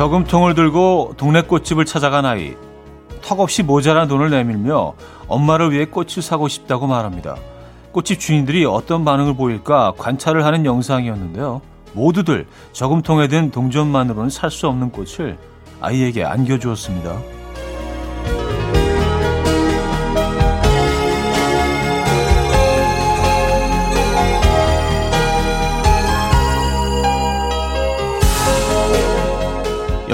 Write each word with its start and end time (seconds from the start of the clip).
저금통을 0.00 0.54
들고 0.54 1.12
동네 1.18 1.42
꽃집을 1.42 1.84
찾아간 1.84 2.24
아이. 2.24 2.56
턱없이 3.20 3.62
모자란 3.62 4.08
돈을 4.08 4.30
내밀며 4.30 4.94
엄마를 5.28 5.72
위해 5.72 5.84
꽃을 5.84 6.22
사고 6.22 6.48
싶다고 6.48 6.86
말합니다. 6.86 7.36
꽃집 7.92 8.18
주인들이 8.18 8.64
어떤 8.64 9.04
반응을 9.04 9.36
보일까 9.36 9.92
관찰을 9.98 10.46
하는 10.46 10.64
영상이었는데요. 10.64 11.60
모두들 11.92 12.46
저금통에 12.72 13.28
든 13.28 13.50
동전만으로는 13.50 14.30
살 14.30 14.50
수 14.50 14.68
없는 14.68 14.90
꽃을 14.90 15.36
아이에게 15.82 16.24
안겨주었습니다. 16.24 17.39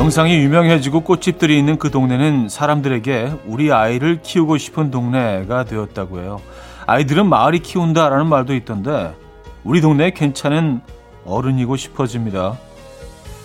영상이 0.07 0.37
유명해지고 0.37 1.01
꽃집들이 1.01 1.59
있는 1.59 1.81
그 1.81 1.91
동네는 1.91 2.49
사람들에게 2.49 3.41
우리 3.45 3.73
아이를 3.73 4.23
키우고 4.23 4.57
싶은 4.57 4.93
동네가 4.93 5.65
되었다고 5.65 6.21
해요. 6.21 6.41
아이들은 6.87 7.29
마을이 7.29 7.59
키운다라는 7.59 8.29
말도 8.29 8.55
있던데 8.55 9.17
우리 9.65 9.81
동네에 9.81 10.13
괜찮은 10.13 10.81
어른이고 11.25 11.75
싶어집니다. 11.75 12.57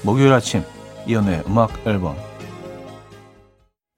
목요일 0.04 0.32
아침 0.34 0.64
이연의 1.08 1.46
음악 1.48 1.72
앨범 1.88 2.16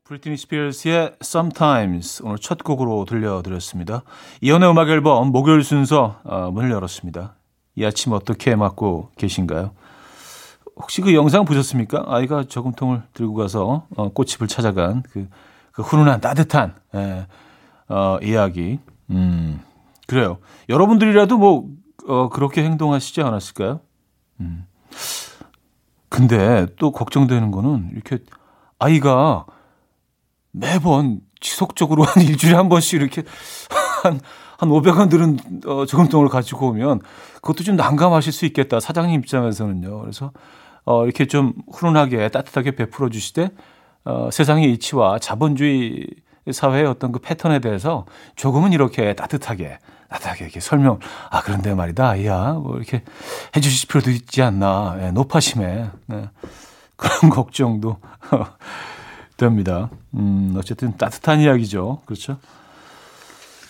브리트니 0.05 0.37
스피어스의 0.37 1.15
Sometimes 1.21 2.23
오늘 2.23 2.37
첫 2.37 2.63
곡으로 2.63 3.03
들려드렸습니다. 3.03 4.03
이연의 4.39 4.69
음악 4.69 4.87
앨범 4.87 5.33
목요일 5.33 5.65
순서 5.65 6.21
어, 6.23 6.49
문을 6.49 6.71
열었습니다. 6.71 7.35
이 7.75 7.83
아침 7.83 8.13
어떻게 8.13 8.55
맞고 8.55 9.09
계신가요? 9.17 9.71
혹시 10.75 11.01
그 11.01 11.13
영상 11.13 11.45
보셨습니까? 11.45 12.03
아이가 12.07 12.43
저금통을 12.43 13.03
들고 13.13 13.35
가서 13.35 13.87
어, 13.95 14.09
꽃집을 14.09 14.47
찾아간 14.47 15.03
그, 15.03 15.27
그 15.71 15.81
훈훈한 15.81 16.21
따뜻한 16.21 16.75
예, 16.95 17.27
어, 17.87 18.17
이야기. 18.21 18.79
음, 19.11 19.61
그래요. 20.07 20.39
여러분들이라도 20.69 21.37
뭐 21.37 21.67
어, 22.07 22.29
그렇게 22.29 22.63
행동하시지 22.63 23.21
않았을까요? 23.21 23.79
음. 24.39 24.65
근데 26.09 26.67
또 26.77 26.91
걱정되는 26.91 27.51
거는 27.51 27.91
이렇게 27.93 28.19
아이가 28.79 29.45
매번 30.51 31.21
지속적으로 31.39 32.03
한 32.03 32.23
일주일에 32.23 32.55
한 32.55 32.69
번씩 32.69 33.01
이렇게 33.01 33.23
한, 34.03 34.19
한 34.57 34.69
500원 34.69 35.09
들은 35.09 35.37
어, 35.65 35.85
저금통을 35.85 36.29
가지고 36.29 36.67
오면 36.69 37.01
그것도 37.35 37.63
좀 37.63 37.75
난감하실 37.75 38.31
수 38.31 38.45
있겠다. 38.45 38.79
사장님 38.79 39.19
입장에서는요. 39.21 40.01
그래서 40.01 40.31
어, 40.85 41.05
이렇게 41.05 41.25
좀 41.25 41.53
훈훈하게 41.71 42.29
따뜻하게 42.29 42.71
베풀어 42.71 43.09
주시되 43.09 43.49
어, 44.05 44.29
세상의 44.31 44.71
이치와 44.73 45.19
자본주의 45.19 46.07
사회의 46.51 46.85
어떤 46.85 47.11
그 47.11 47.19
패턴에 47.19 47.59
대해서 47.59 48.05
조금은 48.35 48.73
이렇게 48.73 49.13
따뜻하게 49.13 49.79
따뜻하게 50.09 50.45
이렇게 50.45 50.59
설명 50.59 50.99
아 51.29 51.41
그런데 51.41 51.73
말이다 51.73 52.09
아이야 52.09 52.53
뭐 52.53 52.75
이렇게 52.75 53.03
해주실 53.55 53.87
필요도 53.87 54.11
있지 54.11 54.41
않나 54.41 54.97
예, 55.01 55.11
높아심에 55.11 55.89
네. 56.07 56.29
그런 56.97 57.31
걱정도 57.31 57.97
됩니다. 59.37 59.89
음 60.13 60.53
어쨌든 60.57 60.95
따뜻한 60.97 61.39
이야기죠. 61.39 62.01
그렇죠? 62.05 62.37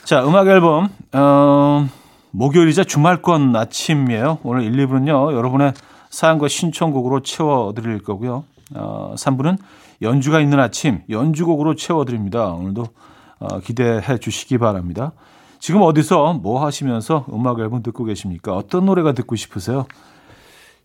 자 0.03 0.25
음악 0.25 0.47
앨범 0.47 0.89
어, 1.13 1.88
목요일이자 2.31 2.83
주말권 2.83 3.55
아침이에요. 3.55 4.39
오늘 4.43 4.63
1, 4.63 4.88
2부는요 4.88 5.33
여러분의 5.33 5.73
사연과 6.13 6.47
신청곡으로 6.47 7.22
채워드릴 7.22 8.03
거고요. 8.03 8.44
어, 8.75 9.16
3부는 9.18 9.57
연주가 10.03 10.40
있는 10.40 10.59
아침 10.59 11.01
연주곡으로 11.09 11.74
채워드립니다. 11.74 12.53
오늘도 12.53 12.85
어, 13.40 13.59
기대해 13.59 14.19
주시기 14.19 14.59
바랍니다. 14.59 15.13
지금 15.57 15.81
어디서 15.81 16.34
뭐 16.34 16.63
하시면서 16.63 17.25
음악 17.34 17.59
앨범 17.59 17.81
듣고 17.81 18.03
계십니까? 18.03 18.56
어떤 18.56 18.85
노래가 18.85 19.13
듣고 19.13 19.35
싶으세요? 19.35 19.88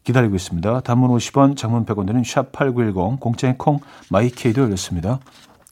기다리고 0.02 0.34
있습니다. 0.34 0.80
단문 0.80 1.10
50원, 1.10 1.58
장문 1.58 1.84
100원 1.84 2.06
되는 2.06 2.22
샵8910, 2.22 3.20
공짜인 3.20 3.58
콩, 3.58 3.80
마이케이도 4.10 4.62
열렸습니다. 4.62 5.20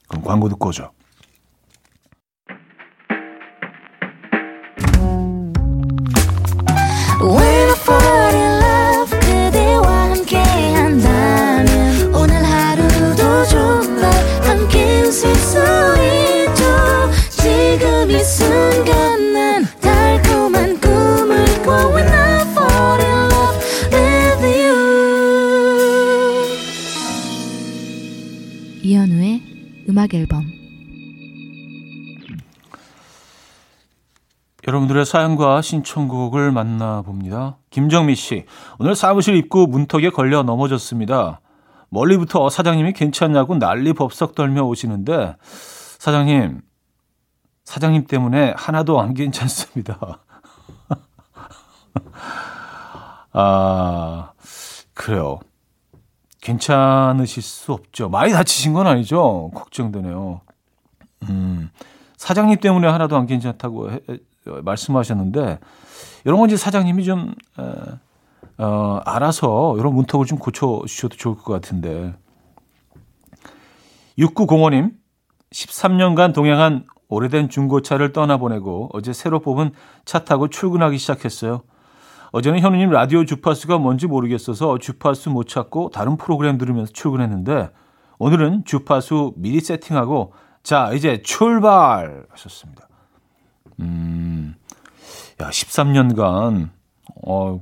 그럼 0.06 0.22
광고 0.22 0.50
듣고 0.50 0.68
오죠. 0.68 0.90
여러분들의 34.76 35.06
사연과 35.06 35.62
신청곡을 35.62 36.52
만나봅니다. 36.52 37.56
김정미 37.70 38.14
씨, 38.14 38.44
오늘 38.78 38.94
사무실 38.94 39.36
입구 39.36 39.66
문턱에 39.66 40.10
걸려 40.10 40.42
넘어졌습니다. 40.42 41.40
멀리부터 41.88 42.50
사장님이 42.50 42.92
괜찮냐고 42.92 43.58
난리 43.58 43.92
법석 43.92 44.34
떨며 44.34 44.64
오시는데, 44.64 45.36
사장님, 45.98 46.60
사장님 47.64 48.06
때문에 48.06 48.54
하나도 48.56 49.00
안 49.00 49.14
괜찮습니다. 49.14 50.20
아, 53.32 54.32
그래요. 54.94 55.40
괜찮으실 56.42 57.42
수 57.42 57.72
없죠. 57.72 58.08
많이 58.08 58.32
다치신 58.32 58.74
건 58.74 58.86
아니죠? 58.86 59.50
걱정되네요. 59.54 60.42
음, 61.30 61.70
사장님 62.16 62.60
때문에 62.60 62.86
하나도 62.86 63.16
안 63.16 63.26
괜찮다고 63.26 63.90
해, 63.90 64.00
말씀하셨는데, 64.62 65.58
이런 66.24 66.38
건 66.38 66.48
이제 66.48 66.56
사장님이 66.56 67.04
좀, 67.04 67.34
에, 67.58 67.62
어, 68.58 69.00
알아서 69.04 69.76
이런 69.78 69.94
문턱을 69.94 70.26
좀 70.26 70.38
고쳐 70.38 70.82
주셔도 70.86 71.16
좋을 71.16 71.36
것 71.36 71.52
같은데. 71.52 72.14
6905님, 74.18 74.92
13년간 75.52 76.34
동행한 76.34 76.84
오래된 77.08 77.48
중고차를 77.48 78.12
떠나보내고 78.12 78.90
어제 78.92 79.12
새로 79.12 79.40
뽑은 79.40 79.72
차 80.04 80.24
타고 80.24 80.48
출근하기 80.48 80.98
시작했어요. 80.98 81.62
어제는 82.32 82.60
현우님 82.60 82.90
라디오 82.90 83.24
주파수가 83.24 83.78
뭔지 83.78 84.06
모르겠어서 84.06 84.78
주파수 84.78 85.30
못 85.30 85.46
찾고 85.46 85.90
다른 85.90 86.16
프로그램 86.16 86.58
들으면서 86.58 86.92
출근했는데 86.92 87.70
오늘은 88.18 88.64
주파수 88.64 89.34
미리 89.36 89.60
세팅하고 89.60 90.32
자 90.62 90.92
이제 90.92 91.22
출발 91.22 92.26
하셨습니다. 92.30 92.88
음, 93.80 94.05
야 95.40 95.50
13년간 95.50 96.70
어 97.26 97.60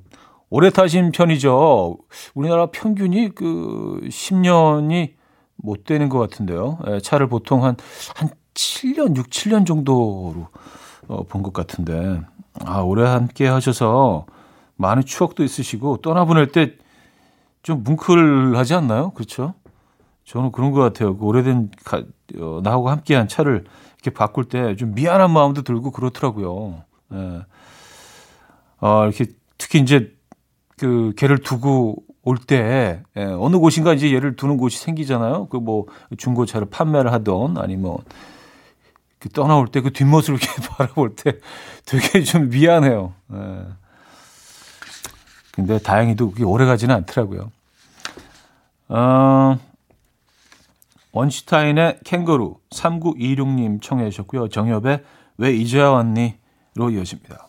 오래 0.50 0.70
타신 0.70 1.10
편이죠. 1.12 1.98
우리나라 2.34 2.66
평균이 2.66 3.30
그 3.34 4.00
10년이 4.04 5.14
못 5.56 5.84
되는 5.84 6.08
것 6.08 6.18
같은데요. 6.18 6.78
예, 6.88 7.00
차를 7.00 7.28
보통 7.28 7.64
한, 7.64 7.76
한 8.14 8.30
7년, 8.54 9.16
6, 9.16 9.30
7년 9.30 9.66
정도로 9.66 10.48
어, 11.08 11.22
본 11.24 11.42
것 11.42 11.52
같은데. 11.52 12.20
아, 12.64 12.80
오래 12.80 13.04
함께 13.04 13.48
하셔서 13.48 14.26
많은 14.76 15.04
추억도 15.04 15.42
있으시고 15.44 15.98
떠나보낼 15.98 16.48
때 16.52 16.76
좀 17.62 17.82
뭉클하지 17.82 18.74
않나요? 18.74 19.10
그렇죠? 19.12 19.54
저는 20.24 20.52
그런 20.52 20.70
것 20.72 20.80
같아요. 20.82 21.16
그 21.16 21.24
오래된 21.24 21.70
가, 21.84 22.02
어, 22.38 22.60
나하고 22.62 22.90
함께한 22.90 23.26
차를 23.28 23.64
이렇게 23.96 24.10
바꿀 24.12 24.44
때 24.46 24.76
좀 24.76 24.94
미안한 24.94 25.30
마음도 25.32 25.62
들고 25.62 25.90
그렇더라고요. 25.92 26.82
예. 27.14 27.40
어, 28.84 29.04
이렇게 29.04 29.26
특히 29.56 29.80
이제 29.80 30.12
그 30.76 31.14
개를 31.16 31.38
두고 31.38 31.96
올 32.22 32.36
때, 32.36 33.02
예, 33.16 33.22
어느 33.24 33.56
곳인가 33.56 33.94
이제 33.94 34.12
얘를 34.12 34.36
두는 34.36 34.58
곳이 34.58 34.78
생기잖아요. 34.78 35.46
그 35.48 35.58
뭐 35.58 35.86
중고차를 36.18 36.68
판매를 36.70 37.10
하던 37.12 37.56
아니 37.58 37.76
뭐그 37.76 38.04
떠나올 39.32 39.68
때 39.68 39.80
그 39.80 39.90
뒷모습을 39.92 40.38
이렇게 40.42 40.68
바라볼 40.68 41.16
때 41.16 41.38
되게 41.86 42.22
좀 42.22 42.50
미안해요. 42.50 43.14
예. 43.32 43.38
근데 45.52 45.78
다행히도 45.78 46.32
그게 46.32 46.44
오래 46.44 46.66
가지는 46.66 46.94
않더라고요. 46.96 47.50
어, 48.88 49.58
원슈타인의 51.12 52.00
캥거루 52.04 52.56
3926님 52.70 53.80
청해 53.80 54.10
주셨고요. 54.10 54.48
정엽의 54.48 55.02
왜 55.38 55.52
이제야 55.54 55.88
왔니? 55.90 56.34
로 56.74 56.90
이어집니다. 56.90 57.48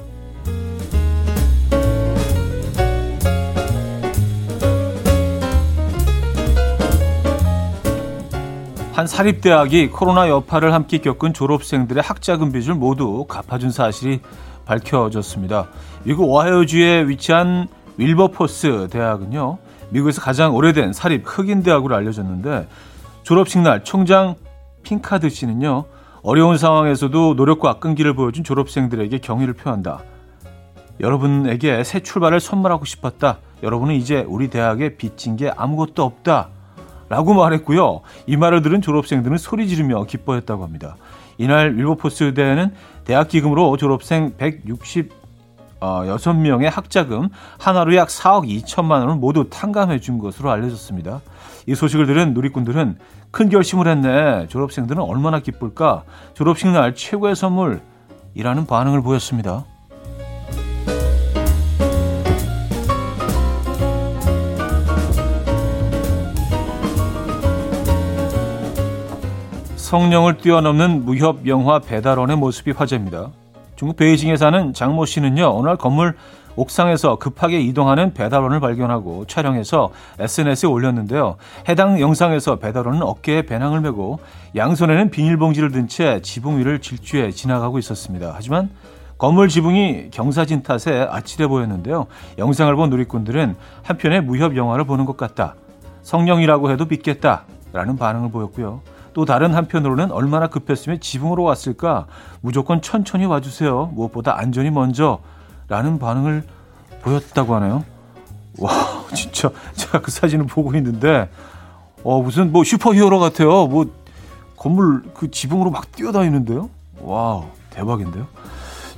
한 9.01 9.07
사립대학이 9.07 9.87
코로나 9.87 10.29
여파를 10.29 10.75
함께 10.75 10.99
겪은 10.99 11.33
졸업생들의 11.33 12.03
학자금 12.03 12.51
빚을 12.51 12.75
모두 12.75 13.25
갚아준 13.27 13.71
사실이 13.71 14.21
밝혀졌습니다. 14.65 15.69
미국 16.03 16.29
오하이오주에 16.29 17.07
위치한 17.07 17.67
윌버포스 17.97 18.89
대학은요, 18.91 19.57
미국에서 19.89 20.21
가장 20.21 20.53
오래된 20.53 20.93
사립 20.93 21.23
흑인 21.25 21.63
대학으로 21.63 21.95
알려졌는데 21.95 22.67
졸업식 23.23 23.61
날 23.61 23.83
총장 23.83 24.35
핑카드 24.83 25.29
씨는요, 25.29 25.85
어려운 26.21 26.59
상황에서도 26.59 27.33
노력과 27.33 27.79
끈기를 27.79 28.13
보여준 28.13 28.43
졸업생들에게 28.43 29.17
경의를 29.17 29.55
표한다. 29.55 30.03
여러분에게 30.99 31.83
새 31.83 32.01
출발을 32.01 32.39
선물하고 32.39 32.85
싶었다. 32.85 33.39
여러분은 33.63 33.95
이제 33.95 34.23
우리 34.27 34.51
대학에 34.51 34.95
빚진 34.95 35.37
게 35.37 35.49
아무것도 35.49 36.03
없다. 36.03 36.49
라고 37.11 37.33
말했고요. 37.33 38.01
이 38.25 38.37
말을 38.37 38.61
들은 38.61 38.81
졸업생들은 38.81 39.37
소리 39.37 39.67
지르며 39.67 40.05
기뻐했다고 40.05 40.63
합니다. 40.63 40.95
이날 41.37 41.75
윌버포스 41.75 42.33
대회는 42.33 42.73
대학 43.03 43.27
기금으로 43.27 43.75
졸업생 43.75 44.31
166명의 44.37 46.71
학자금 46.71 47.27
하나로 47.59 47.97
약 47.97 48.07
4억 48.07 48.47
2천만 48.47 49.01
원을 49.01 49.15
모두 49.15 49.49
탕감해 49.49 49.99
준 49.99 50.19
것으로 50.19 50.51
알려졌습니다. 50.51 51.19
이 51.67 51.75
소식을 51.75 52.05
들은 52.05 52.33
누리꾼들은 52.33 52.97
큰 53.31 53.49
결심을 53.49 53.89
했네. 53.89 54.47
졸업생들은 54.47 55.01
얼마나 55.01 55.41
기쁠까? 55.41 56.03
졸업식 56.33 56.69
날 56.69 56.95
최고의 56.95 57.35
선물이라는 57.35 58.67
반응을 58.69 59.01
보였습니다. 59.01 59.65
성령을 69.91 70.37
뛰어넘는 70.37 71.03
무협 71.03 71.45
영화 71.47 71.79
배달원의 71.79 72.37
모습이 72.37 72.71
화제입니다. 72.71 73.27
중국 73.75 73.97
베이징에 73.97 74.37
사는 74.37 74.71
장모 74.73 75.05
씨는요, 75.05 75.53
오늘 75.53 75.75
건물 75.75 76.15
옥상에서 76.55 77.17
급하게 77.17 77.59
이동하는 77.59 78.13
배달원을 78.13 78.61
발견하고 78.61 79.25
촬영해서 79.27 79.89
SNS에 80.17 80.69
올렸는데요. 80.69 81.35
해당 81.67 81.99
영상에서 81.99 82.55
배달원은 82.55 83.01
어깨에 83.01 83.41
배낭을 83.41 83.81
메고 83.81 84.19
양손에는 84.55 85.11
비닐봉지를 85.11 85.71
든 85.71 85.89
채 85.89 86.21
지붕 86.21 86.59
위를 86.59 86.79
질주해 86.79 87.31
지나가고 87.31 87.77
있었습니다. 87.77 88.31
하지만 88.33 88.69
건물 89.17 89.49
지붕이 89.49 90.11
경사진 90.11 90.63
탓에 90.63 91.05
아찔해 91.09 91.49
보였는데요. 91.49 92.07
영상을 92.37 92.73
본 92.77 92.91
누리꾼들은 92.91 93.57
한편의 93.83 94.21
무협 94.21 94.55
영화를 94.55 94.85
보는 94.85 95.03
것 95.03 95.17
같다. 95.17 95.55
성룡이라고 96.03 96.71
해도 96.71 96.85
믿겠다. 96.85 97.43
라는 97.73 97.97
반응을 97.97 98.31
보였고요. 98.31 98.81
또 99.13 99.25
다른 99.25 99.53
한편으로는 99.53 100.11
얼마나 100.11 100.47
급했으면 100.47 100.99
지붕으로 100.99 101.43
왔을까? 101.43 102.07
무조건 102.41 102.81
천천히 102.81 103.25
와주세요. 103.25 103.87
무엇보다 103.93 104.37
안전이 104.37 104.71
먼저. 104.71 105.19
라는 105.67 105.99
반응을 105.99 106.43
보였다고 107.01 107.55
하네요. 107.55 107.85
와, 108.59 108.71
진짜 109.15 109.51
제가 109.73 110.01
그 110.01 110.11
사진을 110.11 110.45
보고 110.45 110.75
있는데, 110.75 111.29
어, 112.03 112.21
무슨 112.21 112.51
뭐 112.51 112.63
슈퍼 112.63 112.93
히어로 112.93 113.19
같아요. 113.19 113.67
뭐 113.67 113.85
건물 114.57 115.03
그 115.13 115.31
지붕으로 115.31 115.71
막 115.71 115.91
뛰어다니는데요. 115.91 116.69
와우, 116.99 117.45
대박인데요. 117.69 118.27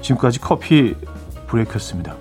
지금까지 0.01 0.39
커피 0.39 0.95
브레이크였습니다. 1.47 2.15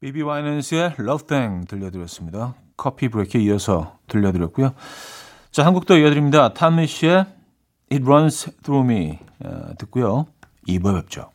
비비 0.00 0.22
와이넌스의 0.22 0.96
Love 0.98 1.26
Thing 1.26 1.66
들려드렸습니다. 1.66 2.54
커피 2.76 3.08
브레이크에 3.08 3.40
이어서 3.42 3.98
들려드렸고요. 4.08 4.74
자, 5.52 5.66
한국도 5.66 5.98
이어드립니다. 5.98 6.54
타미 6.54 6.86
씨의 6.86 7.26
It 7.92 8.02
Runs 8.04 8.52
Through 8.62 8.90
Me 8.90 9.18
어, 9.44 9.74
듣고요. 9.76 10.26
2부에 10.66 11.02
뵙죠. 11.02 11.30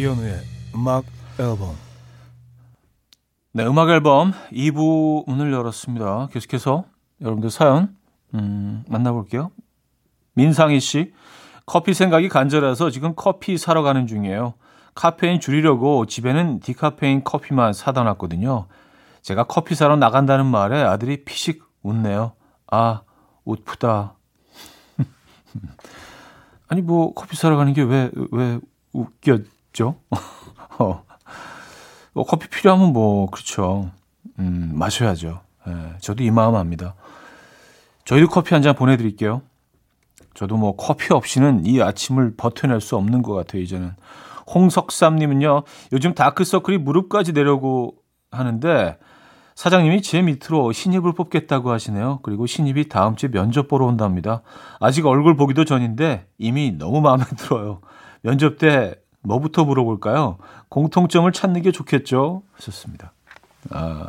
이현우의 0.00 0.40
음악 0.74 1.04
앨범 1.38 1.76
네, 3.52 3.66
음악 3.66 3.90
앨범 3.90 4.32
2부 4.50 5.28
문을 5.28 5.52
열었습니다. 5.52 6.28
계속해서 6.32 6.84
여러분들 7.20 7.50
사연 7.50 7.94
음, 8.32 8.82
만나볼게요. 8.88 9.50
민상희 10.34 10.80
씨, 10.80 11.12
커피 11.66 11.92
생각이 11.92 12.30
간절해서 12.30 12.88
지금 12.90 13.12
커피 13.14 13.58
사러 13.58 13.82
가는 13.82 14.06
중이에요. 14.06 14.54
카페인 14.94 15.38
줄이려고 15.38 16.06
집에는 16.06 16.60
디카페인 16.60 17.22
커피만 17.22 17.74
사다 17.74 18.02
놨거든요. 18.04 18.68
제가 19.20 19.44
커피 19.44 19.74
사러 19.74 19.96
나간다는 19.96 20.46
말에 20.46 20.80
아들이 20.82 21.24
피식 21.24 21.62
웃네요. 21.82 22.32
아, 22.70 23.02
웃프다. 23.44 24.14
아니, 26.68 26.80
뭐, 26.80 27.12
커피 27.12 27.36
사러 27.36 27.56
가는 27.56 27.74
게 27.74 27.82
왜, 27.82 28.10
왜 28.30 28.60
웃 28.92 29.20
어. 30.78 31.04
뭐 32.12 32.24
커피 32.24 32.48
필요하면 32.48 32.92
뭐 32.92 33.28
그렇죠. 33.30 33.90
음, 34.38 34.72
마셔야죠. 34.74 35.40
예, 35.68 35.72
저도 36.00 36.22
이 36.24 36.30
마음 36.30 36.54
압니다. 36.56 36.94
저희도 38.04 38.28
커피 38.28 38.54
한 38.54 38.62
잔 38.62 38.74
보내드릴게요. 38.74 39.42
저도 40.34 40.56
뭐 40.56 40.74
커피 40.76 41.12
없이는 41.12 41.66
이 41.66 41.82
아침을 41.82 42.34
버텨낼 42.36 42.80
수 42.80 42.96
없는 42.96 43.22
것 43.22 43.34
같아요. 43.34 43.62
이제는 43.62 43.92
홍석삼님은요. 44.52 45.62
요즘 45.92 46.14
다크서클이 46.14 46.78
무릎까지 46.78 47.32
내려고 47.32 47.94
하는데 48.30 48.98
사장님이 49.54 50.02
제 50.02 50.22
밑으로 50.22 50.72
신입을 50.72 51.12
뽑겠다고 51.12 51.70
하시네요. 51.70 52.20
그리고 52.22 52.46
신입이 52.46 52.88
다음 52.88 53.14
주에 53.16 53.30
면접 53.30 53.68
보러 53.68 53.86
온답니다. 53.86 54.42
아직 54.80 55.06
얼굴 55.06 55.36
보기도 55.36 55.64
전인데 55.64 56.26
이미 56.38 56.72
너무 56.72 57.00
마음에 57.00 57.24
들어요. 57.36 57.80
면접 58.22 58.58
때 58.58 58.94
뭐부터 59.22 59.64
물어볼까요? 59.64 60.38
공통점을 60.68 61.30
찾는 61.32 61.62
게 61.62 61.72
좋겠죠? 61.72 62.42
하셨습니다. 62.52 63.12
아, 63.70 64.08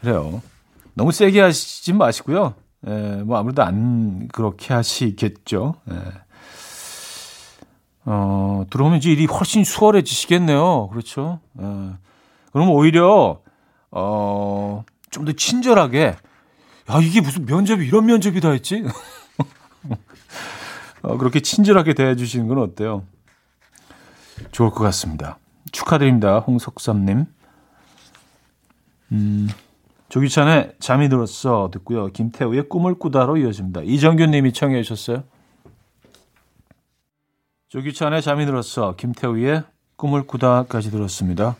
그래요. 0.00 0.42
너무 0.94 1.12
세게 1.12 1.40
하시지 1.40 1.92
마시고요. 1.92 2.54
예, 2.86 3.22
뭐 3.24 3.38
아무래도 3.38 3.62
안 3.62 4.28
그렇게 4.28 4.72
하시겠죠. 4.74 5.74
예. 5.90 5.94
어, 8.06 8.64
들어오면 8.70 8.98
이제 8.98 9.10
일이 9.10 9.24
훨씬 9.26 9.64
수월해지시겠네요. 9.64 10.88
그렇죠. 10.88 11.40
예. 11.58 11.62
그럼 12.52 12.70
오히려, 12.70 13.40
어, 13.90 14.84
좀 15.10 15.24
더 15.24 15.32
친절하게, 15.32 16.16
야, 16.90 16.98
이게 17.00 17.20
무슨 17.20 17.46
면접이 17.46 17.86
이런 17.86 18.06
면접이 18.06 18.40
다 18.40 18.50
했지? 18.50 18.84
어, 21.02 21.16
그렇게 21.18 21.40
친절하게 21.40 21.94
대해주시는 21.94 22.48
건 22.48 22.58
어때요? 22.58 23.04
좋을 24.52 24.70
것 24.70 24.84
같습니다. 24.84 25.38
축하드립니다. 25.72 26.38
홍석삼님. 26.38 27.26
음, 29.12 29.48
조기찬의 30.08 30.74
잠이 30.78 31.08
들었어 31.08 31.70
듣고요. 31.72 32.06
김태우의 32.06 32.68
꿈을 32.68 32.94
꾸다로 32.94 33.36
이어집니다. 33.36 33.82
이정균 33.82 34.30
님이 34.30 34.52
청해 34.52 34.82
주셨어요. 34.82 35.24
조기찬의 37.68 38.22
잠이 38.22 38.46
들었어. 38.46 38.94
김태우의 38.96 39.64
꿈을 39.96 40.26
꾸다까지 40.26 40.90
들었습니다. 40.90 41.56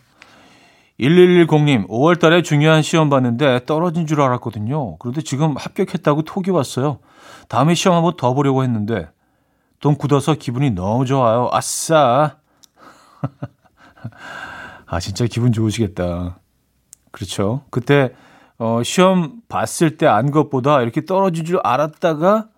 1110님, 1.01 1.89
5월 1.89 2.21
달에 2.21 2.43
중요한 2.43 2.83
시험 2.83 3.11
봤는데 3.11 3.65
떨어진 3.67 4.07
줄 4.07 4.21
알았거든요. 4.21 4.97
그런데 4.99 5.23
지금 5.23 5.57
합격했다고 5.57 6.23
톡이 6.23 6.51
왔어요. 6.53 7.01
다음에 7.49 7.75
시험 7.75 7.97
한번 7.97 8.17
더 8.17 8.33
보려고 8.33 8.63
했는데 8.63 9.09
돈 9.81 9.97
굳어서 9.97 10.35
기분이 10.35 10.71
너무 10.71 11.05
좋아요. 11.05 11.51
아싸! 11.53 12.37
아, 14.87 15.01
진짜 15.01 15.27
기분 15.27 15.53
좋으시겠다. 15.53 16.39
그렇죠. 17.11 17.63
그때, 17.71 18.13
어, 18.59 18.83
시험 18.83 19.41
봤을 19.49 19.97
때 19.97 20.07
안 20.07 20.31
것보다 20.31 20.83
이렇게 20.83 21.05
떨어질 21.05 21.45
줄 21.45 21.61
알았다가, 21.63 22.49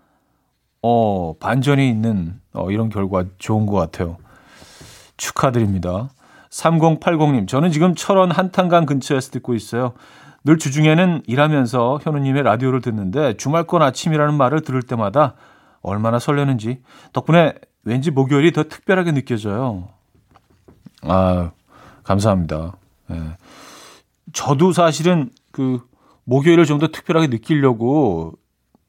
어, 0.82 1.34
반전이 1.38 1.88
있는, 1.88 2.40
어, 2.52 2.70
이런 2.70 2.88
결과 2.88 3.24
좋은 3.38 3.66
것 3.66 3.76
같아요. 3.76 4.18
축하드립니다. 5.16 6.10
3080님, 6.50 7.48
저는 7.48 7.70
지금 7.70 7.94
철원 7.94 8.30
한탄강 8.30 8.86
근처에서 8.86 9.30
듣고 9.30 9.54
있어요. 9.54 9.94
늘 10.44 10.58
주중에는 10.58 11.22
일하면서 11.26 12.00
현우님의 12.02 12.44
라디오를 12.44 12.80
듣는데 12.80 13.36
주말권 13.36 13.82
아침이라는 13.82 14.34
말을 14.34 14.60
들을 14.60 14.80
때마다 14.80 15.34
얼마나 15.82 16.18
설레는지 16.20 16.82
덕분에 17.12 17.54
왠지 17.84 18.10
목요일이 18.12 18.52
더 18.52 18.62
특별하게 18.64 19.12
느껴져요. 19.12 19.88
아, 21.02 21.50
감사합니다. 22.04 22.76
예. 23.10 23.36
저도 24.32 24.72
사실은 24.72 25.30
그 25.52 25.80
목요일을 26.24 26.64
좀 26.64 26.78
더 26.78 26.88
특별하게 26.88 27.28
느끼려고 27.28 28.34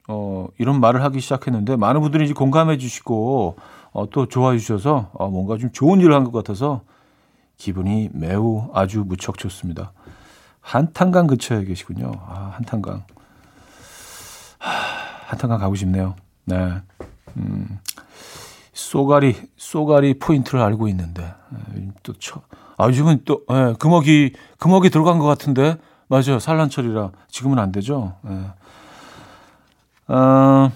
어, 0.08 0.46
이런 0.58 0.80
말을 0.80 1.02
하기 1.04 1.20
시작했는데 1.20 1.76
많은 1.76 2.00
분들이 2.00 2.24
이제 2.24 2.34
공감해 2.34 2.78
주시고 2.78 3.56
어, 3.92 4.10
또 4.10 4.26
좋아해 4.26 4.58
주셔서 4.58 5.10
어, 5.14 5.28
뭔가 5.28 5.56
좀 5.58 5.70
좋은 5.72 6.00
일을 6.00 6.14
한 6.14 6.24
것 6.24 6.32
같아서 6.32 6.82
기분이 7.56 8.10
매우 8.12 8.70
아주 8.74 9.04
무척 9.06 9.38
좋습니다. 9.38 9.92
한탄강 10.60 11.26
근처에 11.26 11.64
계시군요. 11.64 12.12
아, 12.26 12.52
한탄강. 12.54 13.04
하, 14.58 14.70
한탄강 15.28 15.58
가고 15.58 15.74
싶네요. 15.74 16.14
네. 16.44 16.74
음, 17.36 17.78
쏘가리, 18.78 19.34
쏘가리 19.56 20.20
포인트를 20.20 20.60
알고 20.60 20.86
있는데. 20.88 21.34
네, 21.74 21.88
또 22.04 22.12
쳐, 22.12 22.42
아, 22.76 22.86
요즘은 22.86 23.22
또, 23.24 23.44
예, 23.50 23.74
금어기, 23.76 24.34
금어기 24.58 24.90
들어간 24.90 25.18
것 25.18 25.26
같은데. 25.26 25.76
맞아요. 26.06 26.38
산란철이라. 26.38 27.10
지금은 27.28 27.58
안 27.58 27.72
되죠. 27.72 28.14
예. 28.28 30.14
어, 30.14 30.70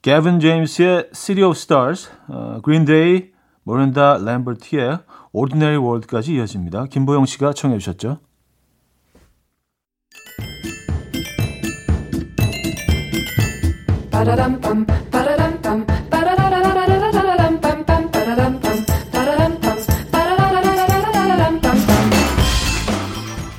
게빈 0.00 0.40
제임스의 0.40 1.10
City 1.12 1.46
of 1.46 1.56
Stars, 1.56 2.10
어, 2.28 2.60
그린데이, 2.62 3.30
모렌다 3.64 4.18
램버티의 4.24 4.98
Ordinary 5.32 5.76
World까지 5.76 6.34
이어집니다. 6.34 6.86
김보영 6.86 7.26
씨가 7.26 7.52
청해 7.52 7.78
주셨죠. 7.78 8.18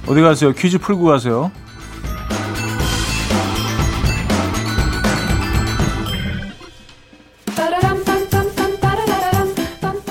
어디 0.08 0.22
가세요? 0.22 0.54
퀴즈 0.54 0.78
풀고 0.78 1.06
가세요. 1.06 1.52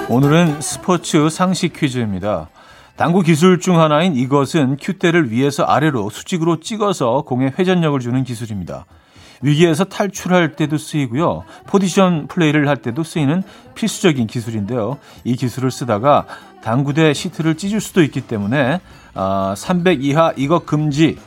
오늘은 0.09 0.61
스포츠 0.61 1.29
상식 1.29 1.73
퀴즈입니다. 1.73 2.49
당구 2.97 3.23
기술 3.23 3.59
중 3.59 3.81
하나인 3.81 4.15
이것은 4.15 4.77
큐대를 4.81 5.31
위에서 5.31 5.65
아래로 5.65 6.11
수직으로 6.11 6.61
찍어서 6.61 7.23
공에 7.23 7.53
회전력을 7.59 7.99
주는 8.01 8.23
기술입니다. 8.23 8.87
위기에서 9.45 9.85
탈출할 9.85 10.57
때도 10.57 10.79
쓰이고요. 10.79 11.45
포지션 11.67 12.27
플레이를 12.27 12.67
할 12.67 12.79
때도 12.79 13.05
쓰이는 13.05 13.43
필수적인 13.75 14.27
기술인데요. 14.27 14.97
이 15.23 15.37
기술을 15.37 15.71
쓰다가 15.71 16.25
당구대 16.63 17.13
시트를 17.13 17.57
찢을 17.57 17.81
수도 17.81 18.03
있기 18.03 18.23
때문에 18.23 18.81
아, 19.15 19.55
300 19.57 20.03
이하 20.03 20.33
이것 20.37 20.65
금지 20.67 21.19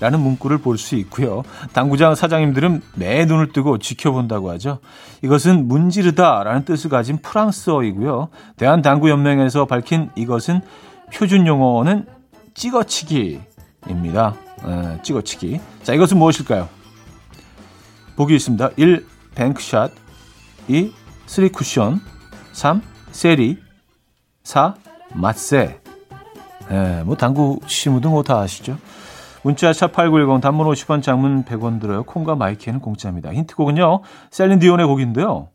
라는 0.00 0.20
문구를 0.20 0.58
볼 0.58 0.76
수 0.78 0.96
있고요. 0.96 1.44
당구장 1.72 2.14
사장님들은 2.16 2.82
매 2.96 3.24
눈을 3.24 3.52
뜨고 3.52 3.78
지켜본다고 3.78 4.50
하죠. 4.50 4.80
이것은 5.22 5.68
문지르다라는 5.68 6.64
뜻을 6.64 6.90
가진 6.90 7.18
프랑스어이고요. 7.18 8.28
대한당구연맹에서 8.56 9.66
밝힌 9.66 10.10
이것은 10.16 10.60
표준 11.14 11.46
용어는 11.46 12.06
찍어치기입니다. 12.54 14.34
에, 14.66 15.02
찍어치기. 15.02 15.60
자, 15.84 15.94
이것은 15.94 16.18
무엇일까요? 16.18 16.81
보기 18.16 18.34
있습니다. 18.36 18.70
1. 18.76 19.06
뱅크샷 19.34 19.92
2. 20.68 20.92
3 21.26 21.48
쿠션 21.50 22.00
3. 22.52 22.82
세리 23.10 23.58
4. 24.42 24.74
마세 25.14 25.80
에, 26.70 27.02
뭐 27.04 27.16
당구 27.16 27.60
시무도 27.66 28.10
뭐다 28.10 28.40
아시죠? 28.40 28.78
문자 29.42 29.70
샵8910 29.72 30.40
단문 30.40 30.66
50원 30.68 31.02
장문 31.02 31.44
100원 31.44 31.80
들어요. 31.80 32.04
콩과 32.04 32.36
마이키는 32.36 32.80
공짜입니다. 32.80 33.32
힌트곡은요. 33.32 34.02
셀린디온의 34.30 34.86
곡인데요. 34.86 35.48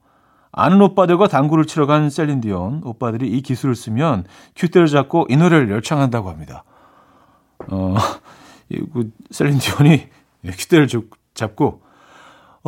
아는 0.52 0.82
오빠들과 0.82 1.28
당구를 1.28 1.66
치러 1.66 1.86
간 1.86 2.10
셀린디온 2.10 2.82
오빠들이 2.84 3.28
이 3.30 3.42
기술을 3.42 3.76
쓰면 3.76 4.26
큐대를 4.56 4.88
잡고 4.88 5.28
이 5.30 5.38
노래를 5.38 5.70
열창한다고 5.70 6.30
합니다. 6.30 6.64
어, 7.70 7.96
그 8.94 9.12
셀린디온이 9.32 10.08
큐대를 10.46 10.88
잡고 11.34 11.82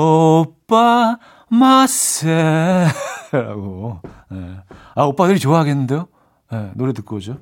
오빠 0.02 1.18
마세라고 1.50 2.90
네. 4.32 4.56
아 4.96 5.04
오빠들이 5.04 5.40
좋아하겠는데요? 5.40 6.08
네, 6.52 6.72
노래 6.76 6.94
듣고 6.94 7.18
오죠. 7.18 7.38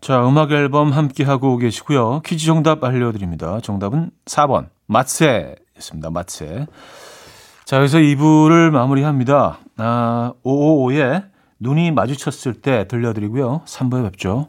자, 0.00 0.26
음악 0.26 0.50
앨범 0.52 0.90
함께 0.92 1.22
하고 1.22 1.58
계시고요. 1.58 2.22
퀴즈 2.24 2.46
정답 2.46 2.82
알려드립니다. 2.82 3.60
정답은 3.60 4.10
4번 4.24 4.70
마세였습니다. 4.86 6.10
마세. 6.10 6.66
자, 7.66 7.76
여기서 7.76 7.98
2부를 7.98 8.70
마무리합니다. 8.70 9.58
아, 9.76 10.32
555에 10.44 11.28
눈이 11.60 11.90
마주쳤을 11.92 12.54
때 12.54 12.88
들려드리고요. 12.88 13.60
3부에 13.66 14.02
뵙죠. 14.10 14.48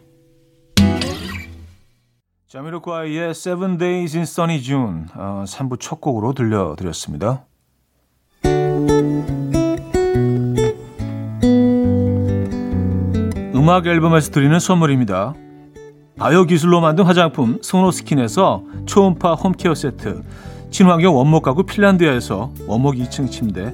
자미로과의 2.51 3.29
Seven 3.29 3.77
Days 3.77 4.17
in 4.17 4.23
Sunny 4.23 4.61
June 4.61 5.05
어, 5.15 5.45
3부 5.47 5.79
첫 5.79 6.01
곡으로 6.01 6.33
들려드렸습니다. 6.33 7.45
음악 13.55 13.87
앨범에서 13.87 14.31
드리는 14.31 14.59
선물입니다. 14.59 15.33
바이오 16.17 16.43
기술로 16.43 16.81
만든 16.81 17.05
화장품 17.05 17.57
소노스킨에서 17.61 18.65
초음파 18.85 19.35
home 19.35 19.54
care 19.54 19.73
세트, 19.73 20.21
친환경 20.71 21.15
원목 21.15 21.43
가구 21.43 21.63
핀란드에서 21.63 22.51
원목 22.67 22.95
2층 22.95 23.31
침대, 23.31 23.73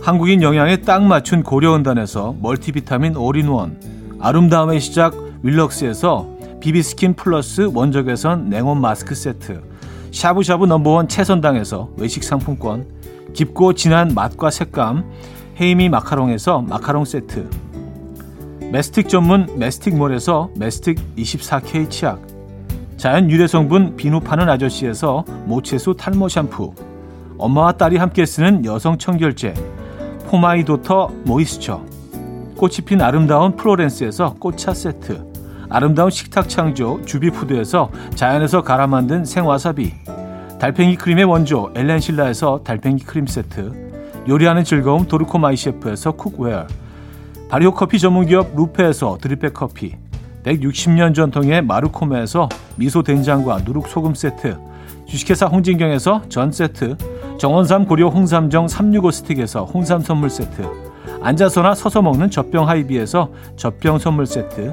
한국인 0.00 0.40
영양에 0.40 0.78
딱 0.78 1.02
맞춘 1.02 1.42
고려원단에서 1.42 2.36
멀티비타민 2.40 3.14
올인원, 3.14 3.78
아름다움의 4.20 4.80
시작 4.80 5.14
윌럭스에서 5.42 6.35
비비스킨 6.60 7.14
플러스 7.14 7.70
원적외선 7.72 8.48
냉온 8.48 8.80
마스크 8.80 9.14
세트, 9.14 9.62
샤브샤브 10.10 10.66
number 10.66 10.94
one 10.94 11.08
채선당에서 11.08 11.90
외식 11.96 12.24
상품권, 12.24 12.86
깊고 13.36 13.74
진한 13.74 14.12
맛과 14.14 14.50
색감 14.50 15.04
헤이미 15.60 15.88
마카롱에서 15.90 16.62
마카롱 16.62 17.04
세트 17.04 17.48
메스틱 18.72 19.08
전문 19.08 19.46
메스틱몰에서 19.58 20.50
메스틱 20.56 20.98
24K 21.16 21.90
치약 21.90 22.20
자연 22.96 23.30
유래 23.30 23.46
성분 23.46 23.96
비누 23.96 24.20
파는 24.20 24.48
아저씨에서 24.48 25.24
모체수 25.44 25.94
탈모 25.98 26.28
샴푸 26.28 26.74
엄마와 27.38 27.72
딸이 27.72 27.98
함께 27.98 28.24
쓰는 28.24 28.64
여성 28.64 28.96
청결제 28.96 29.54
포마이도터 30.28 31.10
모이스처 31.24 31.84
꽃이 32.56 32.76
핀 32.86 33.02
아름다운 33.02 33.54
프로렌스에서 33.54 34.34
꽃차 34.40 34.72
세트 34.72 35.25
아름다운 35.68 36.10
식탁 36.10 36.48
창조 36.48 37.00
주비푸드에서 37.04 37.90
자연에서 38.14 38.62
갈아 38.62 38.86
만든 38.86 39.24
생와사비 39.24 39.92
달팽이 40.58 40.96
크림의 40.96 41.24
원조 41.24 41.70
엘렌실라에서 41.74 42.60
달팽이 42.64 43.00
크림 43.00 43.26
세트 43.26 44.24
요리하는 44.28 44.64
즐거움 44.64 45.06
도르코 45.06 45.38
마이 45.38 45.56
셰프에서 45.56 46.12
cookware 46.12 46.66
발효 47.48 47.72
커피 47.72 47.98
전문기업 47.98 48.56
루페에서 48.56 49.18
drip 49.20 49.39
bag 49.39 49.54
커피 49.54 49.94
160년 50.44 51.14
전통의 51.14 51.62
마르코메에서 51.62 52.48
미소 52.76 53.02
된장과 53.02 53.62
누룩 53.64 53.88
소금 53.88 54.14
세트 54.14 54.56
주식회사 55.06 55.46
홍진경에서 55.46 56.22
전 56.28 56.50
세트 56.50 56.96
정원삼 57.38 57.86
고려 57.86 58.08
홍삼정 58.08 58.68
365 58.68 59.10
스틱에서 59.10 59.64
홍삼 59.64 60.00
선물 60.00 60.30
세트 60.30 60.62
앉아서나 61.22 61.74
서서 61.74 62.02
먹는 62.02 62.30
젖병 62.30 62.68
하이비에서 62.68 63.30
젖병 63.56 63.98
선물 63.98 64.26
세트 64.26 64.72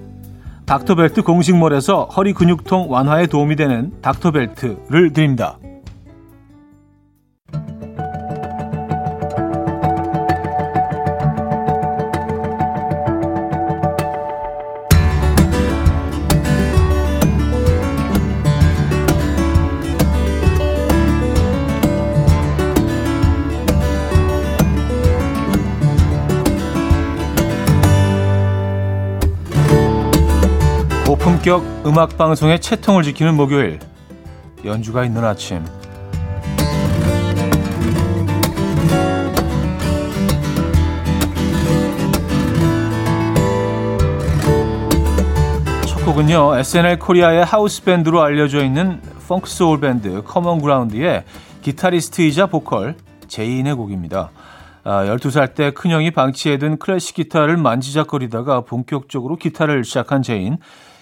닥터벨트 0.71 1.23
공식몰에서 1.23 2.05
허리 2.05 2.31
근육통 2.31 2.89
완화에 2.89 3.27
도움이 3.27 3.57
되는 3.57 3.91
닥터벨트를 4.01 5.11
드립니다. 5.11 5.57
고품격 31.41 31.87
음악 31.87 32.17
방송의 32.17 32.61
체통을 32.61 33.03
지키는 33.03 33.35
목요일 33.35 33.79
연주가 34.63 35.03
있는 35.03 35.23
아침 35.23 35.65
첫 45.87 46.05
곡은요 46.05 46.57
SNL 46.57 46.99
코리아의 46.99 47.43
하우스 47.43 47.83
밴드로 47.83 48.21
알려져 48.21 48.63
있는 48.63 49.01
펑크 49.27 49.49
소울 49.49 49.79
밴드 49.79 50.21
커먼 50.23 50.61
그라운드의 50.61 51.23
기타리스트이자 51.61 52.47
보컬 52.47 52.95
제인의 53.27 53.75
곡입니다. 53.75 54.29
아, 54.83 55.05
12살 55.05 55.55
때 55.55 55.71
큰형이 55.71 56.11
방치해둔 56.11 56.77
클래식 56.77 57.15
기타를 57.15 57.57
만지작거리다가 57.57 58.61
본격적으로 58.61 59.37
기타를 59.37 59.83
시작한 59.83 60.21
제인. 60.21 60.57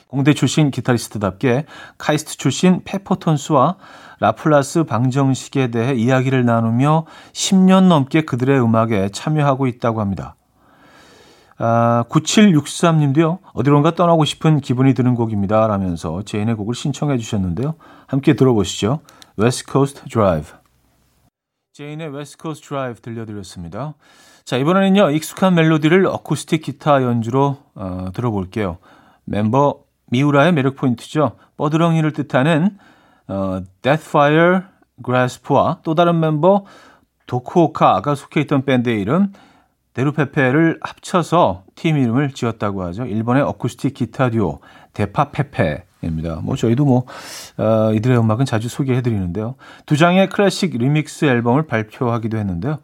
공대 0.09 0.33
출신 0.33 0.71
기타리스트답게 0.71 1.65
카이스트 1.99 2.35
출신 2.35 2.81
페퍼톤스와 2.83 3.77
라플라스 4.19 4.83
방정식에 4.85 5.69
대해 5.69 5.93
이야기를 5.93 6.45
나누며 6.45 7.05
10년 7.31 7.83
넘게 7.87 8.25
그들의 8.25 8.59
음악에 8.59 9.09
참여하고 9.09 9.67
있다고 9.67 10.01
합니다. 10.01 10.35
아, 11.59 12.05
9763님도요. 12.09 13.37
어디론가 13.53 13.93
떠나고 13.93 14.25
싶은 14.25 14.61
기분이 14.61 14.95
드는 14.95 15.13
곡입니다. 15.13 15.67
라면서 15.67 16.23
제인의 16.23 16.55
곡을 16.55 16.73
신청해 16.73 17.19
주셨는데요. 17.19 17.75
함께 18.07 18.33
들어보시죠. 18.33 19.01
West 19.39 19.65
Coast 19.71 20.09
Drive. 20.09 20.53
제인의 21.73 22.15
West 22.15 22.37
Coast 22.41 22.67
Drive 22.67 23.01
들려드렸습니다. 23.01 23.93
자, 24.43 24.57
이번에는요. 24.57 25.11
익숙한 25.11 25.53
멜로디를 25.53 26.07
어쿠스틱 26.07 26.63
기타 26.63 27.03
연주로 27.03 27.57
어, 27.75 28.07
들어볼게요. 28.15 28.79
멤버 29.25 29.88
미우라의 30.09 30.53
매력 30.53 30.75
포인트죠. 30.75 31.33
뻐드렁이를 31.57 32.13
뜻하는 32.13 32.77
어, 33.27 33.61
Deathfire 33.81 34.61
Grasp와 35.03 35.79
또 35.83 35.95
다른 35.95 36.19
멤버 36.19 36.65
도쿠오카가 37.27 38.15
속해 38.15 38.41
있던 38.41 38.65
밴드의 38.65 39.01
이름 39.01 39.31
데루페페를 39.93 40.79
합쳐서 40.81 41.63
팀 41.75 41.97
이름을 41.97 42.31
지었다고 42.31 42.83
하죠. 42.85 43.05
일본의 43.05 43.43
어쿠스틱 43.43 43.93
기타 43.93 44.29
듀오 44.29 44.59
데파페페입니다. 44.93 46.41
뭐 46.43 46.55
저희도 46.55 46.85
뭐 46.85 47.05
어, 47.57 47.93
이들의 47.93 48.17
음악은 48.17 48.45
자주 48.45 48.69
소개해 48.69 49.01
드리는데요. 49.01 49.55
두 49.85 49.97
장의 49.97 50.29
클래식 50.29 50.77
리믹스 50.77 51.25
앨범을 51.25 51.67
발표하기도 51.67 52.37
했는데요. 52.37 52.79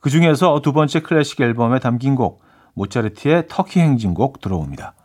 그 0.00 0.10
중에서 0.10 0.60
두 0.60 0.72
번째 0.72 1.00
클래식 1.00 1.40
앨범에 1.40 1.78
담긴 1.78 2.16
곡 2.16 2.42
모차르트의 2.74 3.44
터키 3.48 3.80
행진곡 3.80 4.40
들어봅니다. 4.40 4.95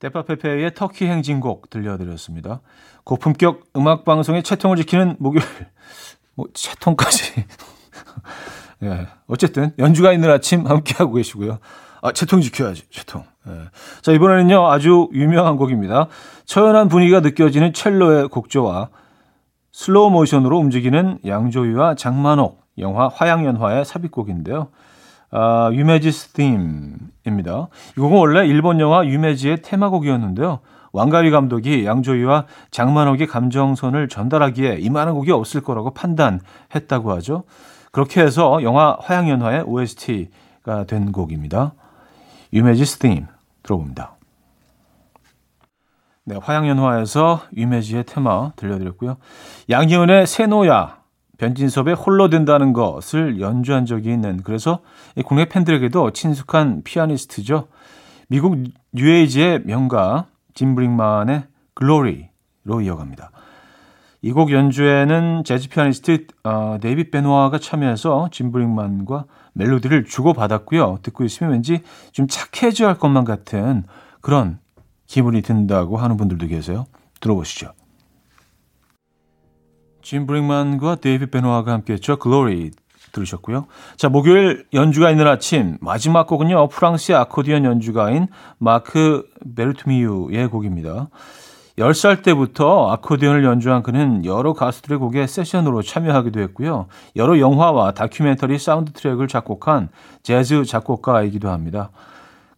데파페페의 0.00 0.74
터키 0.74 1.06
행진곡 1.06 1.70
들려드렸습니다. 1.70 2.60
고품격 3.04 3.64
음악 3.76 4.04
방송의 4.04 4.42
체통을 4.42 4.76
지키는 4.76 5.16
목요일 5.18 5.46
뭐 6.34 6.46
체통까지 6.52 7.44
예. 8.82 9.08
어쨌든 9.26 9.72
연주가 9.78 10.12
있는 10.12 10.30
아침 10.30 10.66
함께 10.66 10.94
하고 10.96 11.14
계시고요. 11.14 11.58
아, 12.02 12.12
체통 12.12 12.42
지켜야지, 12.42 12.90
체통. 12.90 13.24
예. 13.48 13.52
자, 14.02 14.12
이번에는요, 14.12 14.70
아주 14.70 15.08
유명한 15.12 15.56
곡입니다. 15.56 16.08
처연한 16.44 16.88
분위기가 16.88 17.20
느껴지는 17.20 17.72
첼로의 17.72 18.28
곡조와 18.28 18.90
슬로우 19.72 20.10
모션으로 20.10 20.58
움직이는 20.58 21.18
양조위와 21.24 21.94
장만옥, 21.94 22.62
영화 22.78 23.08
화양연화의 23.08 23.84
삽입곡인데요. 23.84 24.68
아, 25.36 25.68
유메지스 25.72 26.28
팀입니다. 26.34 27.68
이 27.96 28.00
곡은 28.00 28.16
원래 28.16 28.46
일본 28.46 28.78
영화 28.78 29.04
유메지의 29.04 29.62
테마곡이었는데요. 29.62 30.60
왕가위 30.92 31.32
감독이 31.32 31.84
양조위와 31.84 32.46
장만옥의 32.70 33.26
감정선을 33.26 34.08
전달하기에 34.08 34.76
이만한 34.78 35.14
곡이 35.14 35.32
없을 35.32 35.60
거라고 35.60 35.92
판단했다고 35.92 37.10
하죠. 37.14 37.42
그렇게 37.90 38.20
해서 38.20 38.62
영화 38.62 38.96
화양연화의 39.00 39.64
OST가 39.66 40.84
된 40.86 41.10
곡입니다. 41.10 41.74
유메지스 42.52 42.98
팀 42.98 43.26
들어봅니다. 43.64 44.14
네, 46.26 46.36
화양연화에서 46.40 47.40
유메지의 47.56 48.04
테마 48.04 48.52
들려드렸고요. 48.54 49.16
양희은의 49.68 50.28
세노야 50.28 51.03
변진섭의 51.38 51.94
홀로 51.94 52.28
된다는 52.28 52.72
것을 52.72 53.40
연주한 53.40 53.86
적이 53.86 54.12
있는 54.12 54.40
그래서 54.42 54.80
국내 55.24 55.46
팬들에게도 55.46 56.12
친숙한 56.12 56.82
피아니스트죠. 56.84 57.68
미국 58.28 58.56
뉴에이지의 58.92 59.62
명가 59.64 60.26
짐 60.54 60.74
브릭만의 60.74 61.44
Glory로 61.74 62.80
이어갑니다. 62.82 63.30
이 64.22 64.32
곡 64.32 64.52
연주에는 64.52 65.44
재즈 65.44 65.68
피아니스트 65.68 66.26
어, 66.44 66.78
데이빗 66.80 67.10
베노아가 67.10 67.58
참여해서 67.58 68.30
짐 68.32 68.52
브릭만과 68.52 69.26
멜로디를 69.52 70.04
주고받았고요. 70.04 71.00
듣고 71.02 71.24
있으면 71.24 71.52
왠지 71.52 71.82
좀 72.12 72.26
착해져야 72.26 72.88
할 72.88 72.98
것만 72.98 73.24
같은 73.24 73.84
그런 74.22 74.58
기분이 75.06 75.42
든다고 75.42 75.98
하는 75.98 76.16
분들도 76.16 76.46
계세요. 76.46 76.86
들어보시죠. 77.20 77.72
짐 80.04 80.26
브릭만과 80.26 80.96
데이빗 80.96 81.32
베노아가 81.32 81.72
함께했죠. 81.72 82.18
Glory 82.18 82.70
들으셨고요. 83.10 83.66
자, 83.96 84.08
목요일 84.08 84.66
연주가 84.74 85.10
있는 85.10 85.26
아침 85.26 85.78
마지막 85.80 86.26
곡은요. 86.26 86.68
프랑스의 86.68 87.16
아코디언 87.18 87.64
연주가인 87.64 88.28
마크 88.58 89.26
베르투미유의 89.56 90.48
곡입니다. 90.48 91.08
10살 91.78 92.22
때부터 92.22 92.90
아코디언을 92.90 93.44
연주한 93.44 93.82
그는 93.82 94.24
여러 94.24 94.52
가수들의 94.52 94.98
곡에 94.98 95.26
세션으로 95.26 95.82
참여하기도 95.82 96.40
했고요. 96.40 96.86
여러 97.16 97.38
영화와 97.38 97.92
다큐멘터리 97.92 98.58
사운드 98.58 98.92
트랙을 98.92 99.26
작곡한 99.26 99.88
재즈 100.22 100.64
작곡가이기도 100.66 101.50
합니다. 101.50 101.90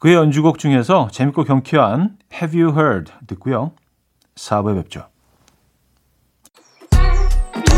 그의 0.00 0.16
연주곡 0.16 0.58
중에서 0.58 1.08
재밌고 1.10 1.44
경쾌한 1.44 2.18
Have 2.32 2.60
You 2.60 2.78
Heard 2.78 3.12
듣고요. 3.26 3.72
4부에 4.34 4.74
뵙죠. 4.82 5.06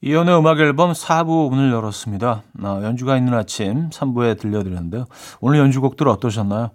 이연의 0.00 0.38
음악 0.38 0.60
앨범 0.60 0.92
4부 0.92 1.50
문을 1.50 1.72
열었습니다. 1.72 2.42
아, 2.62 2.80
연주가 2.84 3.16
있는 3.16 3.34
아침 3.34 3.90
3부에 3.90 4.38
들려드렸는데요. 4.38 5.06
오늘 5.40 5.58
연주곡들 5.58 6.06
어떠셨나요? 6.08 6.70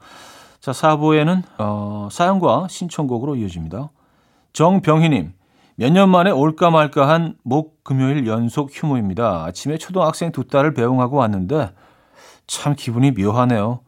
자, 0.60 0.72
4부에는 0.72 1.44
어, 1.58 2.10
사연과 2.12 2.68
신청곡으로 2.70 3.36
이어집니다. 3.38 3.90
정병희님, 4.52 5.34
몇 5.76 5.92
년 5.92 6.10
만에 6.10 6.32
올까 6.32 6.70
말까 6.70 7.08
한 7.08 7.36
목, 7.44 7.84
금요일 7.84 8.28
연속 8.28 8.70
휴무입니다. 8.72 9.46
아침에 9.46 9.78
초등학생 9.78 10.32
두 10.32 10.44
딸을 10.46 10.74
배웅하고 10.74 11.18
왔는데 11.18 11.72
참 12.46 12.76
기분이 12.76 13.12
묘하네요. 13.12 13.80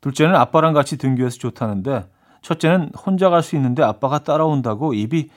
둘째는 0.00 0.34
아빠랑 0.34 0.72
같이 0.74 0.98
등교해서 0.98 1.38
좋다는데 1.38 2.06
첫째는 2.42 2.90
혼자 3.06 3.30
갈 3.30 3.42
수 3.42 3.54
있는데 3.56 3.82
아빠가 3.82 4.18
따라온다고 4.18 4.94
입이 4.94 5.30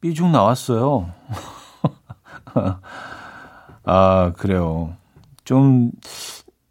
삐죽 0.00 0.28
나왔어요. 0.28 1.08
아, 3.84 4.32
그래요. 4.36 4.94
좀, 5.44 5.90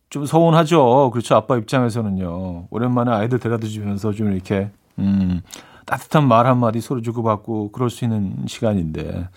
좀 0.10 0.26
서운하죠. 0.26 1.10
그렇죠. 1.12 1.36
아빠 1.36 1.58
입장에서는요. 1.58 2.68
오랜만에 2.70 3.12
아이들 3.12 3.40
데려다 3.40 3.68
주면서 3.68 4.12
좀 4.12 4.32
이렇게, 4.32 4.72
음, 5.00 5.42
따뜻한 5.86 6.28
말 6.28 6.48
한마디 6.48 6.82
서로 6.82 7.02
주고받고 7.02 7.72
그럴 7.72 7.90
수 7.90 8.06
있는 8.06 8.46
시간인데. 8.48 9.30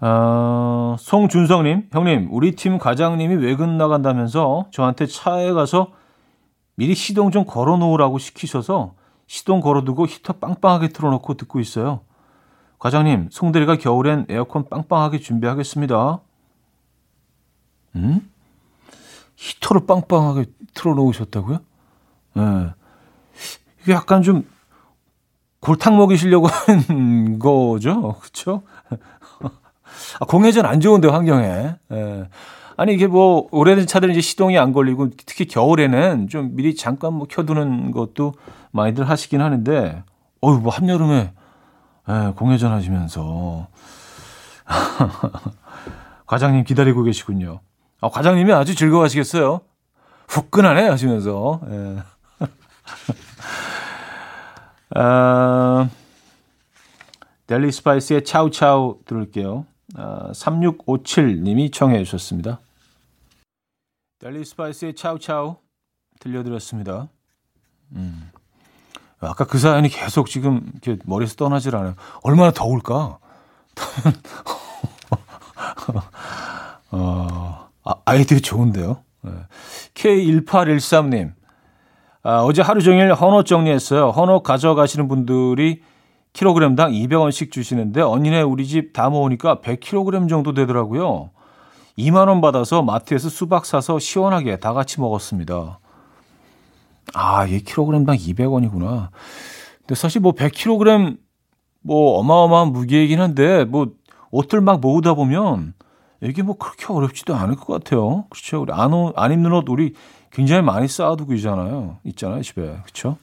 어, 0.00 0.96
송준성님, 0.98 1.88
형님, 1.92 2.28
우리 2.30 2.52
팀 2.56 2.78
과장님이 2.78 3.36
외근 3.36 3.78
나간다면서 3.78 4.66
저한테 4.70 5.06
차에 5.06 5.52
가서 5.52 5.92
미리 6.74 6.94
시동 6.94 7.30
좀 7.30 7.44
걸어 7.46 7.76
놓으라고 7.76 8.18
시키셔서 8.18 8.94
시동 9.26 9.60
걸어두고 9.60 10.06
히터 10.06 10.34
빵빵하게 10.34 10.88
틀어놓고 10.88 11.34
듣고 11.34 11.60
있어요. 11.60 12.00
과장님, 12.78 13.28
송대리가 13.30 13.76
겨울엔 13.76 14.26
에어컨 14.28 14.68
빵빵하게 14.68 15.18
준비하겠습니다. 15.18 16.20
음? 17.96 18.30
히터를 19.36 19.86
빵빵하게 19.86 20.46
틀어놓으셨다고요? 20.74 21.58
예. 22.36 22.40
네. 22.40 22.70
이게 23.82 23.92
약간 23.92 24.22
좀 24.22 24.46
골탕 25.60 25.96
먹이시려고 25.96 26.46
하는 26.66 27.38
거죠? 27.38 28.16
그쵸? 28.20 28.62
아, 30.20 30.24
공회전 30.26 30.66
안 30.66 30.80
좋은데, 30.80 31.08
환경에. 31.08 31.74
예. 31.92 32.28
아니, 32.76 32.94
이게 32.94 33.06
뭐, 33.06 33.48
오래된 33.50 33.86
차들은 33.86 34.12
이제 34.12 34.20
시동이 34.20 34.58
안 34.58 34.72
걸리고, 34.72 35.10
특히 35.26 35.46
겨울에는 35.46 36.28
좀 36.28 36.56
미리 36.56 36.74
잠깐 36.74 37.14
뭐 37.14 37.26
켜두는 37.28 37.92
것도 37.92 38.34
많이들 38.72 39.08
하시긴 39.08 39.40
하는데, 39.40 40.02
어휴, 40.40 40.58
뭐, 40.58 40.72
한여름에 40.72 41.32
네, 42.06 42.32
공회전 42.36 42.72
하시면서. 42.72 43.68
과장님 46.26 46.64
기다리고 46.64 47.02
계시군요. 47.02 47.60
아, 48.00 48.08
과장님이 48.08 48.52
아주 48.52 48.74
즐거워 48.74 49.04
하시겠어요. 49.04 49.60
후끈하네 50.28 50.88
하시면서. 50.88 51.60
예. 51.68 52.02
아, 55.00 55.88
델리 57.46 57.72
스파이스의 57.72 58.24
차우차우 58.24 59.00
들을게요. 59.06 59.66
아, 59.96 60.30
3657님이 60.32 61.72
청해 61.72 62.04
주셨습니다. 62.04 62.60
델리 64.18 64.44
스파이스의 64.44 64.94
차우차우 64.94 65.56
들려드렸습니다. 66.20 67.08
음. 67.92 68.30
아까 69.26 69.44
그 69.44 69.58
사연이 69.58 69.88
계속 69.88 70.28
지금 70.28 70.62
이렇게 70.82 71.00
머리에서 71.06 71.34
떠나질 71.36 71.74
않아요. 71.76 71.94
얼마나 72.22 72.50
더울까? 72.50 73.18
어, 76.90 77.68
아, 77.84 77.94
아이들이 78.04 78.40
좋은데요. 78.40 78.98
네. 79.22 79.32
K1813님. 79.94 81.32
아, 82.22 82.40
어제 82.42 82.62
하루 82.62 82.80
종일 82.82 83.12
헌옷 83.12 83.46
정리했어요. 83.46 84.10
헌옷 84.10 84.42
가져가시는 84.42 85.08
분들이 85.08 85.82
킬로그램당 86.32 86.92
200원씩 86.92 87.52
주시는데 87.52 88.00
언니네 88.00 88.42
우리 88.42 88.66
집 88.66 88.92
다 88.92 89.08
모으니까 89.08 89.56
100kg 89.60 90.28
정도 90.28 90.52
되더라고요. 90.54 91.30
2만 91.98 92.28
원 92.28 92.40
받아서 92.40 92.82
마트에서 92.82 93.28
수박 93.28 93.66
사서 93.66 93.98
시원하게 93.98 94.56
다 94.56 94.72
같이 94.72 95.00
먹었습니다. 95.00 95.78
아, 97.12 97.46
이게 97.46 97.58
킬로그램당 97.60 98.16
200원이구나. 98.16 99.10
근데 99.80 99.94
사실 99.94 100.20
뭐 100.20 100.32
100kg 100.32 101.18
뭐 101.82 102.18
어마어마한 102.18 102.72
무게이긴 102.72 103.20
한데 103.20 103.64
뭐 103.64 103.92
옷들 104.30 104.60
막 104.62 104.80
모으다 104.80 105.14
보면 105.14 105.74
이게 106.22 106.42
뭐 106.42 106.56
그렇게 106.56 106.86
어렵지도 106.90 107.34
않을 107.34 107.56
것 107.56 107.66
같아요. 107.66 108.24
그렇죠? 108.30 108.62
우리 108.62 108.72
안, 108.72 108.92
오, 108.94 109.12
안 109.16 109.32
입는 109.32 109.52
옷 109.52 109.68
우리 109.68 109.92
굉장히 110.32 110.62
많이 110.62 110.88
쌓아두고 110.88 111.34
있잖아요. 111.34 111.98
있잖아요, 112.04 112.42
집에. 112.42 112.62
그렇죠? 112.82 113.18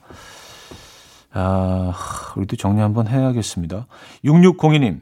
아, 1.33 1.93
우리도 2.35 2.55
정리 2.57 2.81
한번 2.81 3.07
해야겠습니다. 3.07 3.87
6602님, 4.23 4.99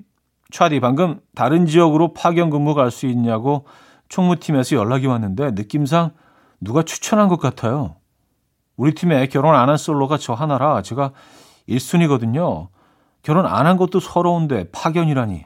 차디 0.51 0.79
방금 0.79 1.19
다른 1.35 1.65
지역으로 1.65 2.13
파견 2.13 2.49
근무 2.49 2.73
갈 2.73 2.91
수 2.91 3.05
있냐고 3.07 3.65
총무팀에서 4.09 4.75
연락이 4.75 5.05
왔는데 5.05 5.51
느낌상 5.51 6.11
누가 6.61 6.83
추천한 6.83 7.27
것 7.27 7.39
같아요. 7.39 7.95
우리 8.79 8.93
팀에 8.95 9.27
결혼 9.27 9.55
안 9.55 9.67
한 9.67 9.75
솔로가 9.75 10.17
저 10.17 10.33
하나라 10.33 10.81
제가 10.81 11.11
1순위거든요. 11.67 12.69
결혼 13.23 13.45
안 13.45 13.65
한 13.65 13.75
것도 13.75 13.99
서러운데 13.99 14.69
파견이라니. 14.71 15.45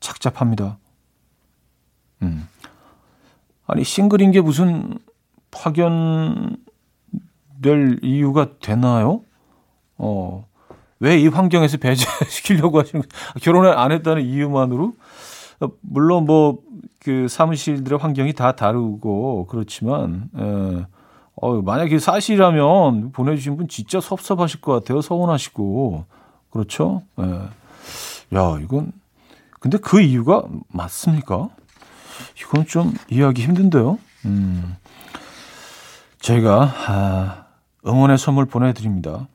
착잡합니다. 0.00 0.78
음. 2.22 2.46
아니, 3.66 3.82
싱글인 3.82 4.30
게 4.32 4.42
무슨 4.42 4.98
파견 5.50 6.58
될 7.62 7.98
이유가 8.02 8.48
되나요? 8.60 9.22
어, 9.96 10.46
왜 11.00 11.18
이 11.18 11.28
환경에서 11.28 11.78
배제시키려고 11.78 12.78
하시는, 12.80 13.02
결혼을 13.40 13.76
안 13.76 13.90
했다는 13.90 14.22
이유만으로? 14.22 14.92
물론 15.80 16.26
뭐, 16.26 16.58
그 17.00 17.26
사무실들의 17.26 17.98
환경이 17.98 18.34
다 18.34 18.52
다르고, 18.54 19.46
그렇지만, 19.46 20.28
에, 20.36 20.86
어, 21.40 21.62
만약에 21.62 21.98
사실이라면 21.98 23.12
보내주신 23.12 23.56
분 23.56 23.68
진짜 23.68 24.00
섭섭하실 24.00 24.60
것 24.60 24.72
같아요. 24.72 25.00
서운하시고. 25.00 26.04
그렇죠? 26.50 27.02
예. 27.20 27.24
야, 28.36 28.58
이건, 28.62 28.92
근데 29.60 29.78
그 29.78 30.00
이유가 30.00 30.44
맞습니까? 30.68 31.48
이건 32.40 32.66
좀 32.66 32.94
이해하기 33.10 33.42
힘든데요. 33.42 33.98
음. 34.24 34.76
저희가, 36.20 36.72
아, 36.88 37.44
응원의 37.86 38.18
선물 38.18 38.46
보내드립니다. 38.46 39.28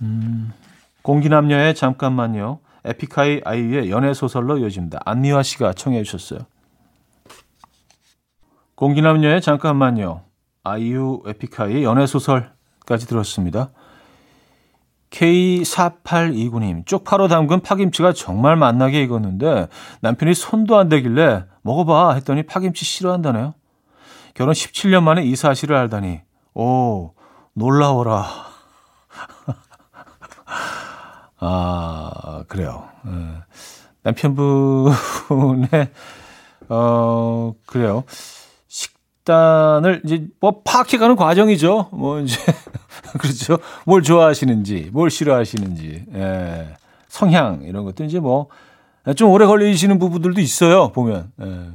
음, 0.00 0.52
공기남녀의 1.02 1.74
잠깐만요. 1.74 2.60
에픽하이 2.84 3.42
아이유의 3.44 3.90
연애소설로 3.90 4.58
이어집니다. 4.58 5.00
안미화 5.04 5.42
씨가 5.42 5.74
청해 5.74 6.02
주셨어요. 6.02 6.46
공기남녀의 8.76 9.40
잠깐만요. 9.40 10.22
아이유 10.62 11.22
에픽하이의 11.26 11.84
연애소설까지 11.84 13.06
들었습니다. 13.06 13.70
K4829님, 15.10 16.86
쪽파로 16.86 17.28
담근 17.28 17.60
파김치가 17.60 18.12
정말 18.12 18.56
맛나게 18.56 19.02
익었는데 19.02 19.68
남편이 20.00 20.34
손도 20.34 20.76
안 20.76 20.88
대길래 20.88 21.44
먹어봐 21.62 22.14
했더니 22.14 22.42
파김치 22.42 22.84
싫어한다네요. 22.84 23.54
결혼 24.34 24.52
17년 24.52 25.04
만에 25.04 25.22
이 25.22 25.36
사실을 25.36 25.76
알다니, 25.76 26.20
오, 26.54 27.12
놀라워라. 27.52 28.26
아, 31.38 32.42
그래요. 32.48 32.88
네. 33.04 33.12
남편분의, 34.02 34.94
어, 36.68 37.54
그래요. 37.66 38.02
식단을 39.24 40.02
이제 40.04 40.26
뭐 40.40 40.60
파악해가는 40.62 41.16
과정이죠. 41.16 41.88
뭐 41.92 42.20
이제 42.20 42.38
그렇죠. 43.18 43.58
뭘 43.86 44.02
좋아하시는지, 44.02 44.90
뭘 44.92 45.10
싫어하시는지, 45.10 46.06
예. 46.14 46.74
성향 47.08 47.62
이런 47.62 47.84
것도 47.84 48.04
이제 48.04 48.20
뭐 48.20 48.48
좀 49.16 49.30
오래 49.30 49.44
걸리시는 49.44 49.98
부부들도 49.98 50.40
있어요. 50.40 50.90
보면. 50.92 51.30
예. 51.42 51.70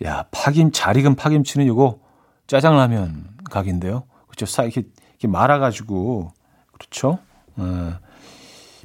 야 0.06 0.24
파김 0.30 0.72
잘 0.72 0.96
익은 0.96 1.16
파김치는 1.16 1.66
이거 1.66 1.98
짜장라면 2.46 3.28
각인데요. 3.50 4.04
그렇죠. 4.26 4.46
싹 4.46 4.64
이렇게, 4.64 4.84
이렇게 5.10 5.28
말아가지고 5.28 6.32
그렇죠. 6.72 7.18
예. 7.58 7.94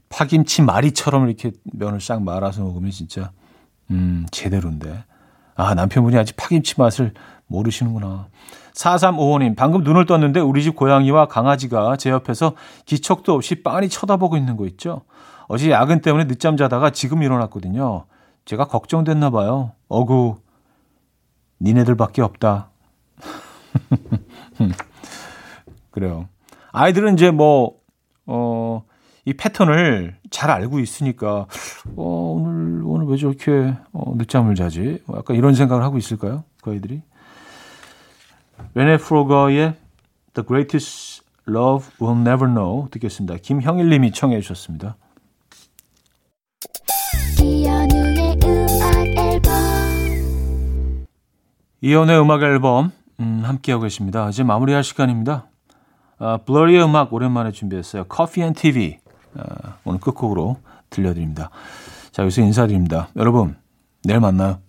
파김치 0.10 0.64
마리처럼 0.64 1.28
이렇게 1.28 1.52
면을 1.64 2.02
싹 2.02 2.22
말아서 2.22 2.62
먹으면 2.62 2.92
진짜 2.92 3.32
음 3.92 4.26
제대로인데. 4.32 5.06
아 5.60 5.74
남편분이 5.74 6.18
아직 6.18 6.38
파김치 6.38 6.80
맛을 6.80 7.14
모르시는구나. 7.48 8.30
4355님, 8.76 9.58
방금 9.58 9.84
눈을 9.84 10.06
떴는데 10.06 10.40
우리 10.40 10.64
집 10.64 10.78
고양이와 10.78 11.28
강아지가 11.28 11.98
제 11.98 12.12
옆에서 12.12 12.54
기척도 12.86 13.34
없이 13.34 13.62
빤히 13.62 13.90
쳐다보고 13.90 14.38
있는 14.38 14.56
거 14.56 14.66
있죠? 14.68 15.02
어제 15.50 15.70
야근 15.70 16.00
때문에 16.00 16.28
늦잠 16.28 16.56
자다가 16.56 16.92
지금 16.92 17.24
일어났거든요. 17.24 18.06
제가 18.46 18.68
걱정됐나 18.68 19.32
봐요. 19.32 19.74
어구, 19.90 20.38
니네들밖에 21.60 22.22
없다. 22.22 22.70
그래요. 25.92 26.30
아이들은 26.72 27.16
이제 27.16 27.32
뭐, 27.32 27.74
어, 28.28 28.84
이 29.26 29.34
패턴을 29.34 30.16
잘 30.30 30.50
알고 30.50 30.80
있으니까, 30.80 31.46
어, 31.96 32.34
오늘, 32.38 32.82
오늘 32.86 33.08
왜 33.08 33.18
저렇게, 33.18 33.76
어, 33.92 34.14
늦잠을 34.16 34.56
자지? 34.56 35.02
뭐 35.06 35.18
약간 35.18 35.36
이런 35.36 35.54
생각을 35.54 35.84
하고 35.84 35.98
있을까요? 35.98 36.44
그 36.62 36.72
아이들이? 36.72 37.02
레네 38.74 38.98
프로거의 38.98 39.76
The 40.34 40.46
Greatest 40.46 41.24
Love 41.48 41.90
We'll 42.00 42.20
Never 42.22 42.48
Know 42.52 42.90
듣겠습니다. 42.92 43.38
김형일 43.42 43.90
님이 43.90 44.12
청해 44.12 44.42
주셨습니다. 44.42 44.96
이연우의 47.42 48.38
음악 48.44 49.08
앨범 49.18 49.54
이연의 51.82 52.22
음악 52.22 52.44
앨범 52.44 52.92
음, 53.20 53.42
함께하고 53.44 53.84
계십니다. 53.84 54.30
이제 54.30 54.44
마무리할 54.44 54.84
시간입니다. 54.84 55.48
아, 56.20 56.38
블러리의 56.46 56.84
음악 56.84 57.14
오랜만에 57.14 57.52
준비했어요. 57.52 58.06
Coffee 58.14 58.44
and 58.46 58.60
TV 58.60 58.98
아, 58.98 59.09
오늘 59.86 60.00
끝곡으로 60.00 60.58
들려드립니다. 60.90 61.50
자 62.12 62.24
여기서 62.24 62.42
인사드립니다. 62.42 63.10
여러분 63.16 63.56
내일 64.04 64.20
만나요. 64.20 64.60